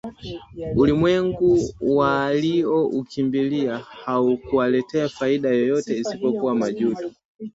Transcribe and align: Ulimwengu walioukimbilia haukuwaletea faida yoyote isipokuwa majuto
Ulimwengu 0.75 1.59
walioukimbilia 1.81 3.77
haukuwaletea 3.77 5.09
faida 5.09 5.49
yoyote 5.49 5.97
isipokuwa 5.99 6.55
majuto 6.55 7.11